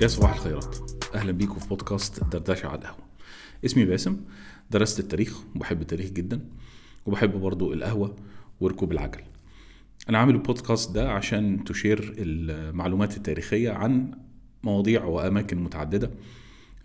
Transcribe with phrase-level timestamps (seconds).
[0.00, 0.76] يا صباح الخيرات.
[1.14, 3.04] أهلا بيكم في بودكاست دردشة على القهوة.
[3.64, 4.16] اسمي باسم
[4.70, 6.40] درست التاريخ وبحب التاريخ جدا
[7.06, 8.16] وبحب برضو القهوة
[8.60, 9.20] وركوب العجل.
[10.08, 14.10] أنا عامل البودكاست ده عشان تشير المعلومات التاريخية عن
[14.62, 16.10] مواضيع وأماكن متعددة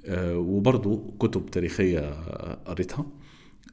[0.05, 1.99] آه، وبرضو كتب تاريخية
[2.53, 3.05] قريتها.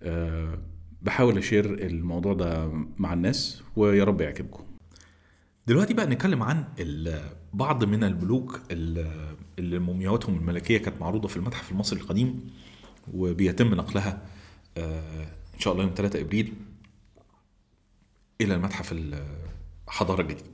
[0.02, 0.59] آه،
[1.02, 4.64] بحاول أشير الموضوع ده مع الناس ويا رب يعجبكم.
[5.66, 6.64] دلوقتي بقى نتكلم عن
[7.52, 12.50] بعض من الملوك ال- اللي مومياواتهم الملكية كانت معروضة في المتحف المصري القديم
[13.14, 14.22] وبيتم نقلها
[14.76, 15.22] آه،
[15.54, 16.54] إن شاء الله يوم 3 إبريل
[18.40, 18.94] إلى المتحف
[19.89, 20.46] الحضارة الجديد.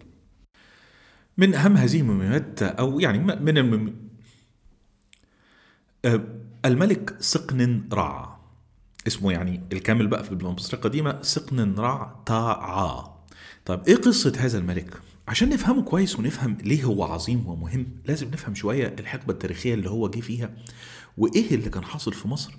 [1.38, 3.94] من أهم هذه المومياوات أو يعني من المم...
[6.04, 6.24] آه،
[6.64, 8.38] الملك سقن رع
[9.06, 13.17] اسمه يعني الكامل بقى في المصرية القديمة سقن رع تاعا
[13.68, 18.55] طيب إيه قصة هذا الملك؟ عشان نفهمه كويس ونفهم ليه هو عظيم ومهم لازم نفهم
[18.55, 20.50] شوية الحقبة التاريخية اللي هو جه فيها
[21.19, 22.55] وإيه اللي كان حاصل في مصر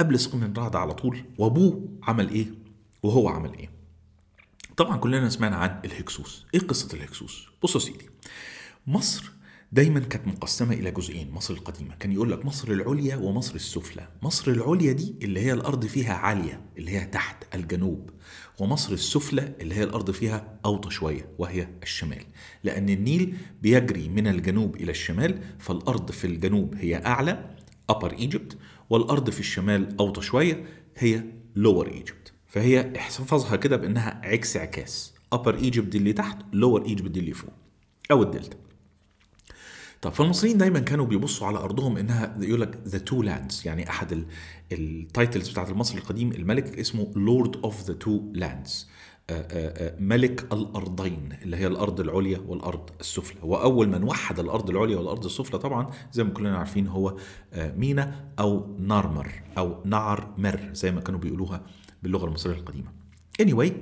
[0.00, 2.46] قبل سقن رع ده على طول وأبوه عمل إيه
[3.02, 3.70] وهو عمل إيه.
[4.76, 6.46] طبعا كلنا سمعنا عن الهكسوس.
[6.54, 8.10] إيه قصة الهكسوس؟ بصوا يا سيدي
[8.86, 9.32] مصر
[9.72, 11.94] دايما كانت مقسمة إلى جزئين مصر القديمة.
[11.94, 14.08] كان يقول لك مصر العليا ومصر السفلى.
[14.22, 18.10] مصر العليا دي اللي هي الأرض فيها عالية اللي هي تحت الجنوب.
[18.58, 22.24] ومصر السفلى اللي هي الأرض فيها أوطى شوية وهي الشمال.
[22.64, 27.56] لأن النيل بيجري من الجنوب إلى الشمال فالأرض في الجنوب هي أعلى
[27.92, 28.56] Upper Egypt
[28.90, 30.64] والأرض في الشمال أوطى شوية
[30.96, 31.24] هي
[31.58, 32.32] Lower Egypt.
[32.46, 35.14] فهي احفظها كده بأنها عكس عكاس.
[35.34, 36.42] Egypt دي اللي تحت
[36.84, 37.52] Egypt دي اللي فوق.
[38.10, 38.56] أو الدلتا.
[40.02, 44.24] طب فالمصريين دايما كانوا بيبصوا على أرضهم إنها يقول لك the Two Lands يعني أحد
[44.72, 48.88] ال titles بتاعت المصري القديم الملك اسمه Lord of the Two Lands
[49.98, 53.40] ملك الأرضين اللي هي الأرض العليا والأرض السفلى.
[53.42, 57.16] وأول من وحد الأرض العليا والأرض السفلى طبعا زي ما كلنا عارفين هو
[57.52, 61.62] آه، مينا أو نارمر أو نعر مر زي ما كانوا بيقولوها
[62.02, 62.92] باللغة المصرية القديمة.
[63.42, 63.72] Anyway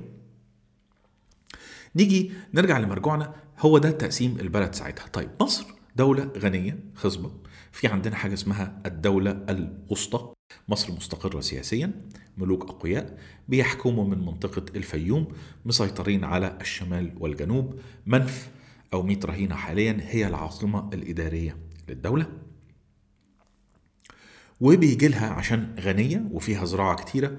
[1.96, 3.34] نيجي نرجع لمرجوعنا.
[3.58, 5.06] هو ده تقسيم البلد ساعتها.
[5.06, 7.32] طيب مصر دولة غنية خصبة.
[7.72, 10.32] في عندنا حاجة اسمها الدولة الوسطى.
[10.68, 11.92] مصر مستقرة سياسيا
[12.38, 13.18] ملوك أقوياء
[13.48, 15.28] بيحكموا من منطقة الفيوم
[15.64, 17.80] مسيطرين على الشمال والجنوب.
[18.06, 18.50] منف
[18.92, 21.56] أو ميت رهينة حاليا هي العاصمة الإدارية
[21.88, 22.26] للدولة.
[24.60, 27.36] وبيجي لها عشان غنية وفيها زراعة كتيرة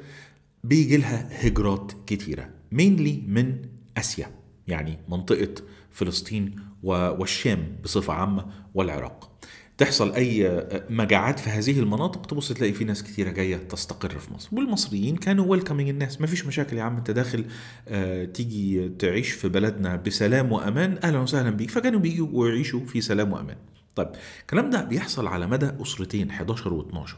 [0.64, 3.62] بيجي لها هجرات كتيرة مينلي من
[3.98, 4.32] آسيا
[4.68, 5.54] يعني منطقة
[5.92, 9.32] فلسطين والشام بصفة عامة والعراق.
[9.78, 14.50] تحصل أي مجاعات في هذه المناطق تبص تلاقي في ناس كتيرة جاية تستقر في مصر.
[14.52, 16.22] والمصريين كانوا ويلكمينج الناس.
[16.22, 17.46] مفيش مشاكل يا عم أنت داخل
[17.88, 21.70] آه، تيجي تعيش في بلدنا بسلام وأمان أهلا وسهلا بيك.
[21.70, 23.58] فكانوا بيجوا ويعيشوا في سلام وأمان.
[23.96, 24.08] طيب
[24.42, 27.12] الكلام ده بيحصل على مدى أسرتين 11 و12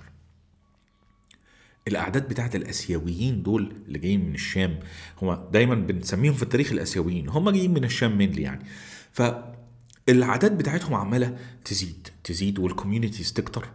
[1.88, 4.80] الأعداد بتاعت الأسيويين دول اللي جايين من الشام
[5.22, 7.30] هم دايما بنسميهم في التاريخ الأسيويين.
[7.30, 8.66] هم جايين من الشام mainly يعني.
[9.14, 13.70] فالاعداد بتاعتهم عمالة تزيد تزيد وال communities تكتر.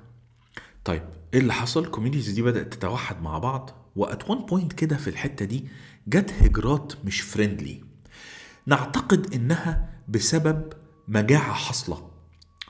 [0.84, 1.02] طيب
[1.34, 4.96] إيه اللي حصل؟ ال communities دي بدأت تتوحد مع بعض و at one point كده
[4.96, 5.64] في الحتة دي
[6.08, 7.84] جت هجرات مش friendly
[8.66, 10.72] نعتقد إنها بسبب
[11.08, 12.10] مجاعة حاصلة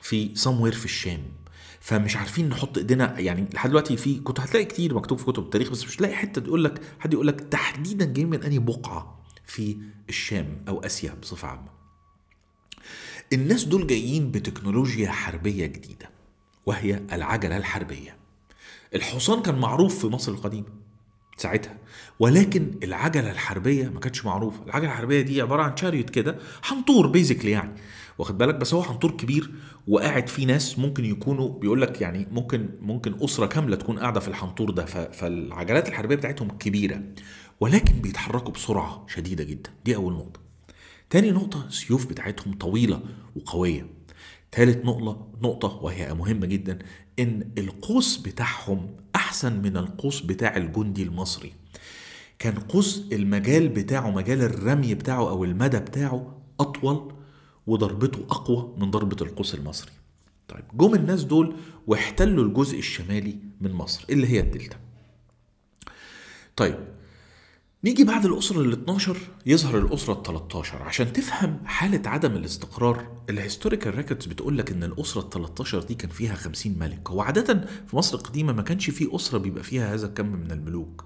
[0.01, 1.21] في somewhere في الشام.
[1.79, 5.71] فمش عارفين نحط إيدينا يعني لحد دلوقتي في كنت هتلاقي كتير مكتوب في كتب التاريخ
[5.71, 9.77] بس مش تلاقي حتة تقول لك حد يقول لك تحديدا جاي من أنهي بقعة في
[10.09, 11.78] الشام أو آسيا بصفة عامة.
[13.33, 16.09] الناس دول جايين بتكنولوجيا حربية جديدة
[16.65, 18.15] وهي العجلة الحربية.
[18.95, 20.67] الحصان كان معروف في مصر القديمة
[21.37, 21.77] ساعتها
[22.19, 24.63] ولكن العجلة الحربية ما كانتش معروفة.
[24.65, 27.71] العجلة الحربية دي عبارة عن شاريوت كده حنطور بيزيكلي يعني.
[28.17, 29.51] واخد بالك؟ بس هو حنطور كبير
[29.87, 34.27] وقاعد فيه ناس ممكن يكونوا بيقول لك يعني ممكن ممكن أسرة كاملة تكون قاعدة في
[34.27, 34.85] الحنطور ده.
[34.85, 37.01] فالعجلات الحربية بتاعتهم كبيرة
[37.59, 39.69] ولكن بيتحركوا بسرعة شديدة جدا.
[39.85, 40.48] دي أول نقطة.
[41.09, 43.01] تاني نقطة السيوف بتاعتهم طويلة
[43.35, 43.87] وقوية.
[44.51, 46.79] تالت نقطة نقطة وهي مهمة جدا
[47.19, 51.53] إن القوس بتاعهم أحسن من القوس بتاع الجندي المصري.
[52.39, 57.13] كان قوس المجال بتاعه مجال الرمي بتاعه أو المدى بتاعه أطول
[57.67, 59.91] وضربته أقوى من ضربة القوس المصري.
[60.47, 61.55] طيب جم الناس دول
[61.87, 64.77] واحتلوا الجزء الشمالي من مصر اللي هي الدلتا.
[66.55, 66.98] طيب
[67.83, 73.35] نيجي بعد الأسرة ال 12 يظهر الأسرة ال 13 عشان تفهم حالة عدم الاستقرار ال
[73.35, 77.09] historical records بتقول لك إن الأسرة ال 13 دي كان فيها 50 ملك.
[77.09, 81.05] هو عادة في مصر القديمة ما كانش في أسرة بيبقى فيها هذا الكم من الملوك.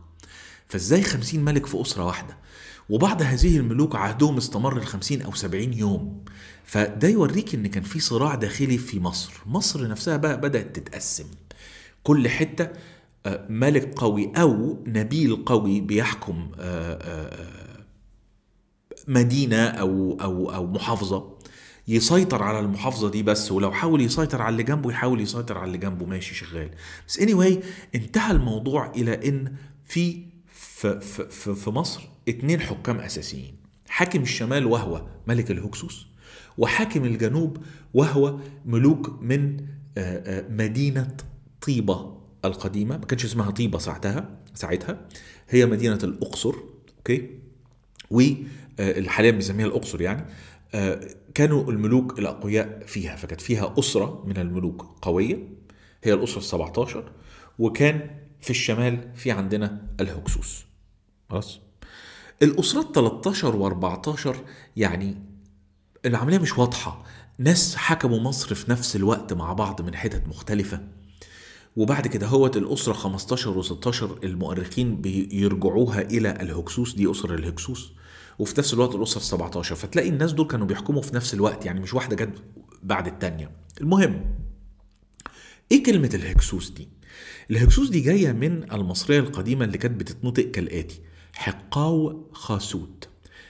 [0.67, 2.37] فإزاي 50 ملك في أسرة واحدة؟
[2.89, 6.23] وبعض هذه الملوك عهدهم استمر الخمسين أو سبعين يوم.
[6.63, 9.33] فده يوريك إن كان في صراع داخلي في مصر.
[9.45, 11.25] مصر نفسها بقى بدأت تتقسم.
[12.03, 12.69] كل حتة
[13.49, 17.83] ملك قوي أو نبيل قوي بيحكم آه، آه،
[19.07, 21.33] مدينة أو أو أو محافظة
[21.87, 25.77] يسيطر على المحافظة دي بس ولو حاول يسيطر على اللي جنبه يحاول يسيطر على اللي
[25.77, 26.69] جنبه ماشي شغال.
[27.07, 27.63] بس anyway
[27.95, 29.55] انتهى الموضوع إلى إن
[29.85, 33.55] في في, في, في مصر اتنين حكام أساسيين
[33.89, 36.07] حاكم الشمال وهو ملك الهكسوس
[36.57, 37.57] وحاكم الجنوب
[37.93, 39.65] وهو ملوك من
[40.49, 41.17] مدينة
[41.67, 42.22] طيبة.
[42.45, 45.07] القديمة ما كانش اسمها طيبة ساعتها ساعتها.
[45.49, 46.55] هي مدينة الأقصر
[46.97, 47.29] أوكي؟
[48.11, 50.25] والحاليا بنسميها الأقصر يعني.
[51.33, 55.49] كانوا الملوك الأقوياء فيها فكانت فيها أسرة من الملوك قوية.
[56.03, 57.11] هي الأسرة السبعة عشر
[57.59, 58.09] وكان
[58.41, 60.65] في الشمال في عندنا الهكسوس.
[61.29, 61.59] خلاص؟
[62.41, 63.79] الأسرات 13
[64.33, 64.37] و14
[64.77, 65.21] يعني
[66.05, 67.03] العملية مش واضحة.
[67.37, 70.87] ناس حكموا مصر في نفس الوقت مع بعض من حتت مختلفة.
[71.75, 77.91] وبعد كده هوت الأسرة 15 و16 المؤرخين بيرجعوها إلى الهكسوس دي أسرة الهكسوس
[78.39, 81.93] وفي نفس الوقت الأسرة 17 فتلاقي الناس دول كانوا بيحكموا في نفس الوقت يعني مش
[81.93, 82.43] واحدة جت
[82.83, 83.51] بعد التانية.
[83.81, 84.25] المهم
[85.71, 86.87] إيه كلمة الهكسوس دي؟
[87.51, 91.01] الهكسوس دي جاية من المصرية القديمة اللي كانت بتتنطق كالآتي
[91.33, 93.07] حقاو خاسوت.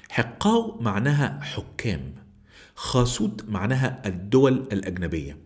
[0.09, 2.13] حقاو معناها حكام
[2.75, 5.37] خاسوت معناها الدول الأجنبية.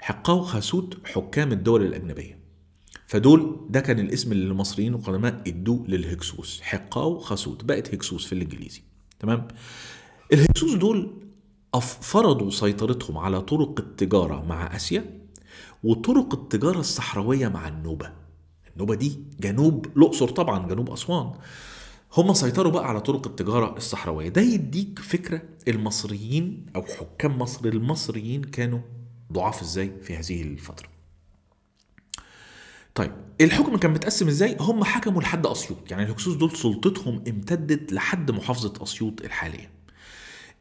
[0.00, 2.38] حقاو خاسوت حكام الدول الأجنبية.
[3.06, 6.60] فدول ده كان الاسم اللي المصريين القدماء ادوه للهكسوس.
[6.62, 8.82] حقاو خاسوت بقت هكسوس في الإنجليزي.
[9.20, 9.48] تمام؟
[10.32, 11.10] الهكسوس دول
[12.00, 15.18] فرضوا سيطرتهم على طرق التجارة مع آسيا
[15.84, 18.12] وطرق التجارة الصحراوية مع النوبة.
[18.74, 21.32] النوبة دي جنوب الأقصر طبعا جنوب أسوان.
[22.16, 24.28] هم سيطروا بقى على طرق التجارة الصحراوية.
[24.28, 28.80] ده يديك فكرة المصريين أو حكام مصر المصريين كانوا
[29.32, 30.88] ضعاف إزاي في هذه الفترة.
[32.94, 35.90] طيب الحكم كان متقسم إزاي؟ هم حكموا لحد أسيوط.
[35.90, 39.70] يعني الهكسوس دول سلطتهم امتدت لحد محافظة أسيوط الحالية.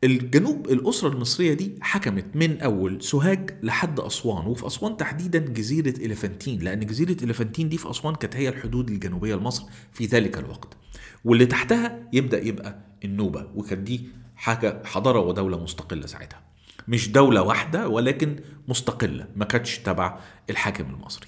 [0.04, 6.60] الجنوب الأسرة المصرية دي حكمت من أول سوهاج لحد أسوان وفي أسوان تحديدا جزيرة إليفانتين
[6.60, 9.64] لأن جزيرة إليفانتين دي في أسوان كانت هي الحدود الجنوبية لمصر
[9.94, 10.78] في ذلك الوقت.
[11.26, 16.51] واللي تحتها يبدأ يبقى النوبة وكانت دي حاجة حضارة ودولة مستقلة ساعتها.
[16.88, 20.20] مش دولة واحدة ولكن مستقلة ما كانتش تبع
[20.50, 21.28] الحاكم المصري.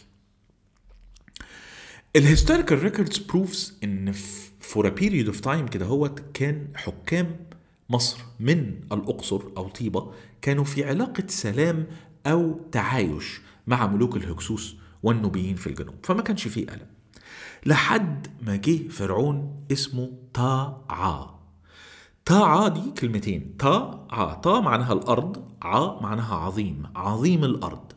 [2.15, 4.11] ال historical records proves إن
[4.59, 7.39] for a period of time كده هو كان حكام
[7.89, 10.11] مصر من الأقصر أو طيبة
[10.41, 11.87] كانوا في علاقة سلام
[12.27, 16.87] أو تعايش مع ملوك الهكسوس والنوبيين في الجنوب فما كانش فيه قلق
[17.65, 21.39] لحد ما جه فرعون اسمه طاعا
[22.25, 23.57] طاعا دي كلمتين.
[23.57, 26.83] تا ع تا معناها الأرض ع معناها عظيم.
[26.95, 27.91] عظيم الأرض.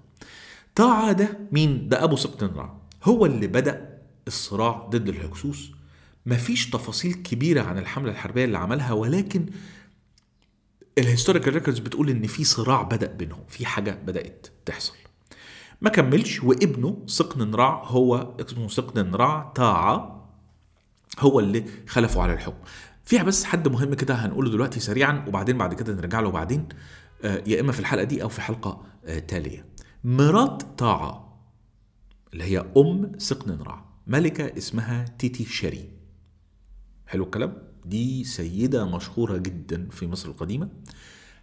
[0.74, 5.70] طاعا ده مين؟ ده أبو سقطنرع هو اللي بدأ الصراع ضد الهكسوس.
[6.26, 9.46] مفيش تفاصيل كبيرة عن الحملة الحربية اللي عملها ولكن
[10.98, 13.44] ال historical records بتقول إن في صراع بدأ بينهم.
[13.48, 14.94] في حاجة بدأت تحصل.
[15.80, 20.26] ما كملش وابنه سقننرع هو اسمه سقننرع طاعا
[21.18, 22.64] هو اللي خلفه على الحكم.
[23.06, 26.68] فيها بس حد مهم كده هنقوله دلوقتي سريعا وبعدين بعد كده نرجع له بعدين.
[27.24, 29.66] آه، يا إما في الحلقة دي أو في حلقة آه، تالية.
[30.04, 31.38] مرات طاعة
[32.32, 35.88] اللي هي أم سقننرع ملكة اسمها تيتي شري
[37.06, 40.68] حلو الكلام؟ دي سيدة مشهورة جدا في مصر القديمة.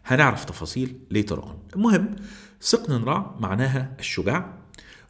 [0.06, 2.16] هنعرف تفاصيل later on المهم
[2.60, 4.58] سقننرع معناها الشجاع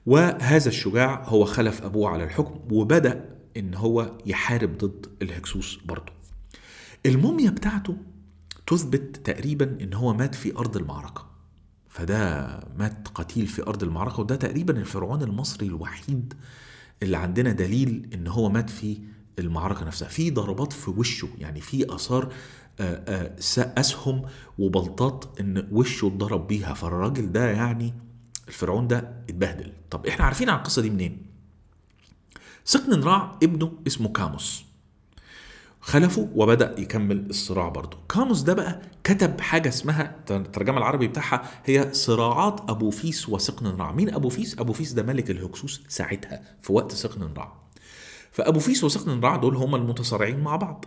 [0.06, 6.14] وهذا الشجاع هو خلف أبوه على الحكم وبدأ إن هو يحارب ضد الهكسوس برضه.
[7.06, 7.98] الموميا بتاعته
[8.68, 11.26] تثبت تقريبا إن هو مات في أرض المعركة.
[11.90, 16.34] فده مات قتيل في أرض المعركة وده تقريبا الفرعون المصري الوحيد
[17.04, 18.98] اللي عندنا دليل إن هو مات في
[19.40, 20.08] المعركة نفسها.
[20.08, 22.34] في ضربات في وشه يعني في آثار
[23.58, 24.22] اسهم
[24.60, 26.74] وبلطات إن وشه اتضرب بيها.
[26.74, 27.94] فالراجل ده يعني
[28.48, 28.98] الفرعون ده
[29.30, 29.74] اتبهدل.
[29.90, 31.26] طب إحنا عارفين عن القصة دي منين؟
[32.66, 34.66] سقننرع ابنه اسمه كاموس.
[35.86, 37.98] خلفه وبدأ يكمل الصراع برضه.
[38.10, 44.14] كاموس ده بقى كتب حاجة اسمها الترجمه العربي بتاعها هي صراعات أبو فيس وسقننرع مين
[44.14, 47.54] أبو فيس؟ أبو فيس ده ملك الهكسوس ساعتها في وقت سقننرع
[48.32, 50.86] فأبوفيس وسقننرع دول هم المتصارعين مع بعض.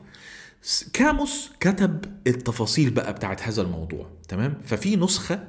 [0.93, 5.45] كاموس كتب التفاصيل بقى بتاعت هذا الموضوع تمام؟ ففي نسخة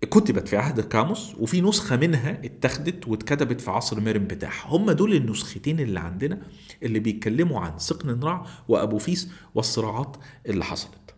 [0.00, 4.66] كتبت في عهد كاموس وفي نسخة منها اتخذت واتكتبت في عصر مرنبتاح.
[4.66, 6.38] هم دول النسختين اللي عندنا
[6.82, 11.14] اللي بيتكلموا عن سقننرع وأبوفيس والصراعات اللي حصلت.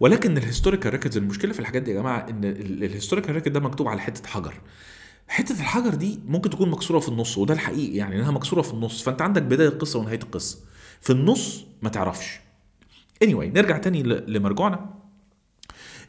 [0.00, 3.60] ولكن ال historical records المشكلة في الحاجات دي يا جماعة إن ال historical record ده
[3.60, 4.54] مكتوب على حتة حجر.
[5.28, 9.02] حتة الحجر دي ممكن تكون مكسورة في النص وده الحقيقي يعني إنها مكسورة في النص.
[9.02, 10.58] فأنت عندك بداية القصة ونهاية القصة.
[11.00, 12.40] في النص ما تعرفش.
[13.24, 14.94] Anyway نرجع تاني لمرجوعنا.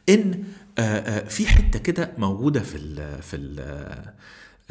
[0.09, 0.43] إن
[0.77, 3.59] آه، آه، في حتة كده موجودة في ال في ال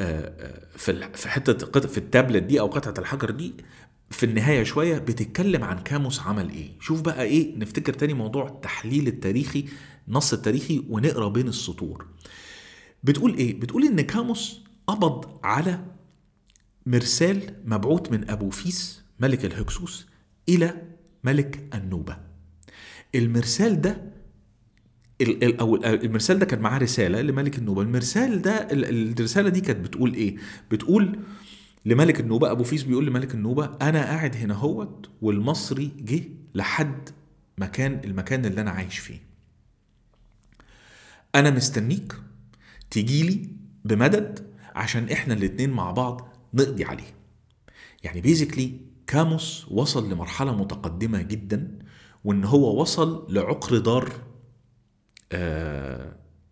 [0.01, 3.53] آه، في في حتة في التابلت دي أو قطعة الحجر دي
[4.09, 6.71] في النهاية شوية بتتكلم عن كاموس عمل إيه.
[6.79, 9.65] شوف بقى إيه نفتكر تاني موضوع التحليل التاريخي
[10.07, 12.05] النص التاريخي ونقرأ بين السطور.
[13.03, 15.85] بتقول إيه؟ بتقول إن كاموس قبض على
[16.85, 20.07] مرسال مبعوث من أبو فيس ملك الهكسوس
[20.49, 20.81] إلى
[21.23, 22.17] ملك النوبة.
[23.15, 24.01] المرسال ده
[25.43, 27.81] أو المرسال ده كان معاه رسالة لملك النوبة.
[27.81, 30.35] المرسال ده الرسالة دي كانت بتقول إيه؟
[30.71, 31.19] بتقول
[31.85, 36.23] لملك النوبة أبو فيس بيقول لملك النوبة أنا قاعد هنا هوت والمصري جه
[36.55, 37.09] لحد
[37.57, 39.19] مكان المكان اللي أنا عايش فيه.
[41.35, 42.13] أنا مستنيك
[42.91, 43.47] تجيلي
[43.85, 47.13] بمدد عشان إحنا الاتنين مع بعض نقضي عليه.
[48.03, 51.79] يعني basically كاموس وصل لمرحلة متقدمة جدا
[52.23, 54.11] وإن هو وصل لعقر دار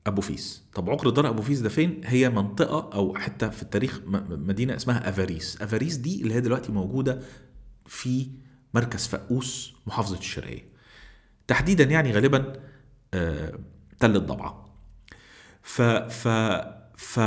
[0.08, 0.63] أبوفيس.
[0.74, 5.62] طب عقر دار أبوفيس ده فين؟ هي منطقة أو حتى في التاريخ مدينة اسمها أفاريس.
[5.62, 7.22] أفاريس دي اللي هي دلوقتي موجودة
[7.86, 8.27] في
[8.74, 10.69] مركز فقوس محافظة الشرقية.
[11.48, 12.53] تحديدا يعني غالبا
[13.13, 13.60] آه،
[14.00, 14.65] تل الضبعة.
[15.62, 16.27] ف ف
[16.98, 17.19] ف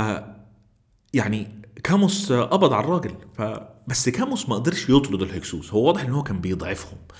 [1.13, 3.15] يعني كاموس قبض على الراجل.
[3.33, 3.41] ف
[3.87, 5.73] بس كاموس ما قدرش يطرد الهكسوس.
[5.73, 6.97] هو واضح إن هو كان بيضعفهم.
[6.99, 7.13] آه،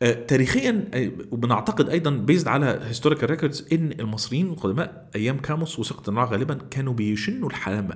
[0.00, 6.54] تاريخيا آه، وبنعتقد أيضا based على historical records إن المصريين القدماء أيام كاموس وسقننرع غالبا
[6.54, 7.50] كانوا بيشنوا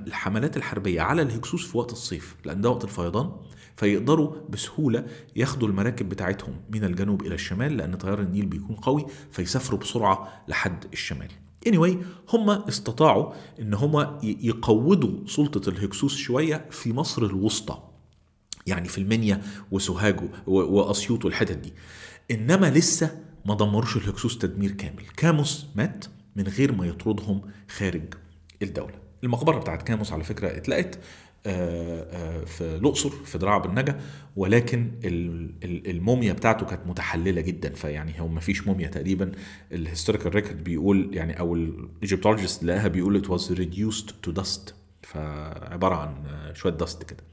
[0.06, 3.32] الحملات الحربية على الهكسوس في وقت الصيف لأن ده وقت الفيضان
[3.76, 9.80] فيقدروا بسهولة ياخدوا المراكب بتاعتهم من الجنوب إلى الشمال لأن تيار النيل بيكون قوي فيسافروا
[9.80, 11.28] بسرعة لحد الشمال.
[11.68, 11.96] anyway
[12.34, 17.89] هم استطاعوا إن هم يقوضوا سلطة الهكسوس شوية في مصر الوسطى
[18.66, 21.72] يعني في المنيا وسوهاج واسيوط والحتت دي.
[22.30, 25.02] إنما لسه ما دمروش الهكسوس تدمير كامل.
[25.16, 26.04] كاموس مات
[26.36, 28.14] من غير ما يطردهم خارج
[28.62, 28.94] الدولة.
[29.24, 30.98] المقبرة بتاعت كاموس على فكرة اتلقت
[31.46, 34.00] آه، آه، في الأقصر في دراع أبو النجا
[34.36, 34.90] ولكن
[35.64, 37.74] الموميا بتاعته كانت متحللة جدا.
[37.74, 39.32] فيعني هو ما فيش موميا تقريبا.
[39.72, 44.74] ال historical record بيقول يعني أو ال Egyptologist لقاها بيقول it was reduced to dust
[45.02, 46.14] فعبارة عن
[46.54, 47.24] شوية dust كده.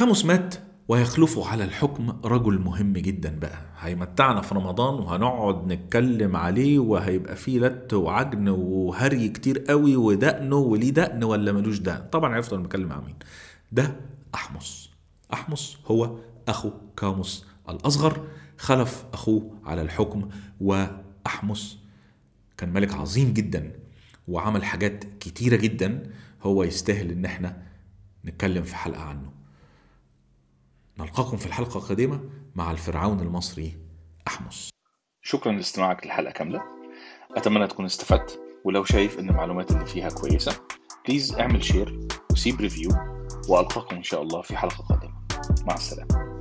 [0.00, 0.54] كاموس مات
[0.88, 3.58] ويخلفه على الحكم رجل مهم جدا بقى.
[3.78, 10.90] هيمتعنا في رمضان وهنقعد نتكلم عليه وهيبقى فيه لت وعجن وهري كتير قوي ودقنه وليه
[10.90, 12.08] دقن ولا ملوش دقن.
[12.12, 13.16] طبعا عرفتوا أنا بتكلم عن مين.
[13.72, 13.96] ده
[14.34, 14.90] احمس
[15.32, 18.26] احمس هو أخو كاموس الأصغر.
[18.58, 20.28] خلف أخوه على الحكم
[20.60, 21.78] واحمس
[22.56, 23.72] كان ملك عظيم جدا
[24.28, 26.10] وعمل حاجات كتيرة جدا.
[26.42, 27.62] هو يستاهل إن إحنا
[28.24, 29.39] نتكلم في حلقة عنه.
[31.00, 32.20] نلقاكم في الحلقة القادمة
[32.54, 33.78] مع الفرعون المصري
[34.28, 34.70] أحمس.
[35.22, 36.62] شكرا لاستماعك للحلقة كاملة.
[37.36, 38.40] أتمنى تكون استفدت.
[38.64, 40.60] ولو شايف إن المعلومات اللي فيها كويسة
[41.08, 42.90] please اعمل share وسيب review
[43.48, 45.26] وألقاكم إن شاء الله في حلقة قادمة.
[45.66, 46.39] مع السلامة.